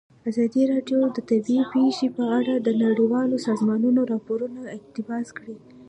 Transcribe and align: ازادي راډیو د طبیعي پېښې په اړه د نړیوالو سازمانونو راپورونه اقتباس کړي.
ازادي 0.29 0.61
راډیو 0.73 0.99
د 1.15 1.17
طبیعي 1.29 1.61
پېښې 1.73 2.07
په 2.17 2.23
اړه 2.37 2.53
د 2.57 2.69
نړیوالو 2.83 3.35
سازمانونو 3.47 3.99
راپورونه 4.11 4.61
اقتباس 4.77 5.27
کړي. 5.37 5.55